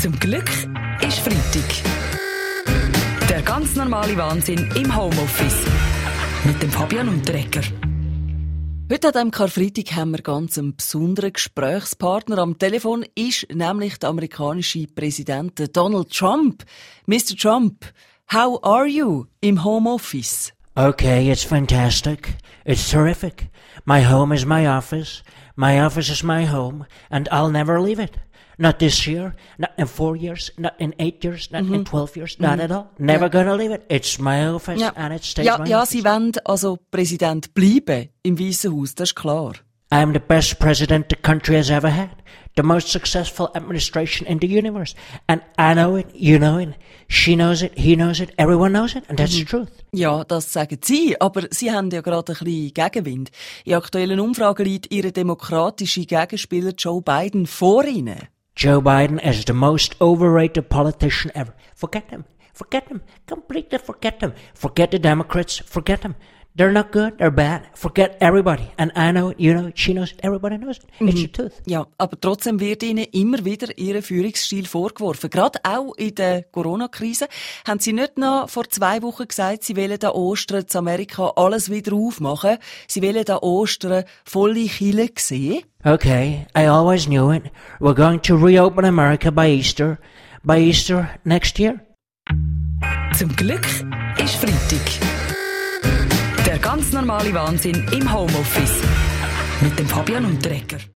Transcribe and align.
Zum 0.00 0.18
Glück 0.18 0.48
ist 1.02 1.18
Freitag. 1.18 1.68
Der 3.28 3.42
ganz 3.42 3.76
normale 3.76 4.16
Wahnsinn 4.16 4.70
im 4.74 4.96
Homeoffice. 4.96 5.66
Mit 6.44 6.62
dem 6.62 6.70
Fabian 6.70 7.06
Unterrecker. 7.06 7.60
Heute 8.90 9.08
an 9.08 9.12
diesem 9.12 9.30
Karfreitag 9.30 9.94
haben 9.96 10.12
wir 10.12 10.22
ganz 10.22 10.56
einen 10.56 10.74
besonderen 10.74 11.34
Gesprächspartner. 11.34 12.38
Am 12.38 12.58
Telefon 12.58 13.04
ist 13.14 13.46
nämlich 13.52 13.98
der 13.98 14.08
amerikanische 14.08 14.86
Präsident 14.86 15.76
Donald 15.76 16.10
Trump. 16.10 16.64
Mr. 17.04 17.36
Trump, 17.38 17.84
how 18.32 18.58
are 18.62 18.86
you 18.86 19.26
im 19.42 19.62
Homeoffice? 19.62 20.54
Okay, 20.80 21.28
it's 21.28 21.44
fantastic. 21.44 22.36
It's 22.64 22.90
terrific. 22.90 23.50
My 23.84 24.00
home 24.00 24.32
is 24.32 24.46
my 24.46 24.66
office. 24.66 25.22
My 25.54 25.78
office 25.78 26.08
is 26.08 26.24
my 26.24 26.46
home, 26.46 26.86
and 27.10 27.28
I'll 27.30 27.50
never 27.50 27.78
leave 27.82 28.00
it. 28.00 28.16
Not 28.56 28.78
this 28.78 29.06
year, 29.06 29.34
not 29.58 29.72
in 29.76 29.86
four 29.86 30.16
years, 30.16 30.50
not 30.56 30.72
in 30.78 30.94
eight 30.98 31.22
years, 31.22 31.50
not 31.50 31.64
in 31.64 31.68
mm-hmm. 31.68 31.82
twelve 31.82 32.16
years, 32.16 32.40
not 32.40 32.52
mm-hmm. 32.52 32.60
at 32.60 32.72
all. 32.72 32.90
Never 32.98 33.28
gonna 33.28 33.56
leave 33.56 33.72
it. 33.72 33.84
It's 33.90 34.18
my 34.18 34.46
office, 34.46 34.80
and 34.96 35.12
it 35.12 35.22
stays 35.22 35.44
ja, 35.44 35.58
my 35.58 35.66
ja 35.66 35.82
office. 35.82 35.90
Sie 35.90 36.02
wollen 36.02 36.32
also 36.46 36.78
Präsident 36.90 37.52
bleiben 37.52 38.08
im 38.22 38.38
Weißen 38.38 38.72
Haus, 38.72 38.94
das 38.94 39.10
ist 39.10 39.16
klar. 39.16 39.52
I'm 39.92 40.12
the 40.12 40.20
best 40.20 40.60
president 40.60 41.08
the 41.08 41.16
country 41.16 41.56
has 41.56 41.70
ever 41.70 41.90
had. 41.90 42.10
The 42.54 42.62
most 42.62 42.88
successful 42.88 43.50
administration 43.54 44.26
in 44.26 44.38
the 44.38 44.46
universe. 44.46 44.94
And 45.28 45.42
I 45.58 45.74
know 45.74 45.96
it, 45.96 46.14
you 46.14 46.38
know 46.38 46.58
it, 46.58 46.74
she 47.08 47.34
knows 47.34 47.62
it, 47.62 47.76
he 47.76 47.96
knows 47.96 48.20
it, 48.20 48.32
everyone 48.38 48.72
knows 48.72 48.94
it, 48.94 49.04
and 49.08 49.18
that's 49.18 49.34
the 49.34 49.44
mhm. 49.44 49.48
truth. 49.48 49.70
Ja, 49.92 50.24
das 50.24 50.52
sagen 50.52 50.78
Sie, 50.82 51.20
aber 51.20 51.48
Sie 51.50 51.72
haben 51.72 51.90
ja 51.90 52.00
gerade 52.02 52.32
ein 52.32 52.44
bisschen 52.44 52.74
Gegenwind. 52.74 53.30
In 53.64 53.74
aktuellen 53.74 54.20
Umfragen 54.20 54.64
liegt 54.64 54.92
Ihr 54.92 55.10
demokratische 55.10 56.06
Gegenspieler 56.06 56.72
Joe 56.76 57.02
Biden 57.02 57.46
vor 57.46 57.84
Ihnen. 57.84 58.28
Joe 58.56 58.82
Biden 58.82 59.18
is 59.18 59.44
the 59.46 59.52
most 59.52 60.00
overrated 60.00 60.68
politician 60.68 61.32
ever. 61.34 61.54
Forget 61.74 62.10
him. 62.10 62.24
Forget 62.52 62.88
him. 62.88 63.00
Completely 63.26 63.78
forget 63.78 64.20
him. 64.20 64.34
Forget 64.54 64.90
the 64.90 64.98
Democrats. 64.98 65.62
Forget 65.66 66.02
them. 66.02 66.14
They're 66.60 66.72
not 66.72 66.92
good. 66.92 67.16
They're 67.16 67.30
bad. 67.30 67.62
Forget 67.72 68.18
everybody. 68.20 68.70
And 68.76 68.92
I 68.94 69.12
know. 69.12 69.32
You 69.38 69.54
know. 69.54 69.72
She 69.74 69.94
knows. 69.94 70.12
Everybody 70.22 70.58
knows 70.58 70.76
it. 70.76 70.90
It's 71.00 71.22
the 71.22 71.28
truth. 71.28 71.62
Ja, 71.64 71.86
aber 71.96 72.20
trotzdem 72.20 72.60
wird 72.60 72.82
Ihnen 72.82 73.06
immer 73.12 73.42
wieder 73.46 73.68
Ihr 73.78 74.02
Führungsstil 74.02 74.66
vorgeworfen. 74.66 75.30
Gerade 75.30 75.58
auch 75.62 75.94
in 75.94 76.14
der 76.14 76.42
Corona-Krise. 76.42 77.28
Haben 77.66 77.80
Sie 77.80 77.94
nicht 77.94 78.18
noch 78.18 78.50
vor 78.50 78.68
zwei 78.68 79.00
Wochen 79.00 79.26
gesagt, 79.26 79.64
Sie 79.64 79.74
wollen 79.74 80.04
an 80.04 80.10
Ostern 80.10 80.68
zu 80.68 80.76
Amerika 80.76 81.32
alles 81.34 81.70
wieder 81.70 81.94
aufmachen? 81.94 82.58
Sie 82.86 83.00
wollen 83.00 83.26
an 83.26 83.38
Ostern 83.38 84.04
volle 84.26 84.66
Kille 84.66 85.08
sehen? 85.16 85.62
Okay. 85.82 86.46
I 86.54 86.66
always 86.66 87.06
knew 87.06 87.32
it. 87.32 87.44
We're 87.80 87.94
going 87.94 88.20
to 88.20 88.36
reopen 88.36 88.84
America 88.84 89.30
by 89.30 89.46
Easter. 89.46 89.98
By 90.44 90.58
Easter 90.58 91.08
next 91.24 91.58
year. 91.58 91.80
Zum 93.16 93.34
Glück 93.34 93.66
ist 94.18 94.36
Freitag. 94.36 95.29
Der 96.50 96.58
ganz 96.58 96.90
normale 96.90 97.32
Wahnsinn 97.32 97.86
im 97.92 98.12
Homeoffice. 98.12 98.82
Mit 99.60 99.78
dem 99.78 99.86
Fabian 99.86 100.24
Unterrecker. 100.24 100.80